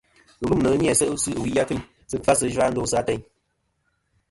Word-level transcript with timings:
Ghɨlûmnɨ 0.45 0.69
ni-a 0.79 0.93
se' 0.99 1.17
sɨ 1.23 1.29
ɨwi 1.39 1.59
a 1.61 1.63
kfiyn 1.67 1.81
sɨ 2.09 2.15
kfa 2.23 2.33
sɨ 2.39 2.45
zha 2.55 2.65
ndosɨ 2.71 2.95
ateyn. 3.01 3.21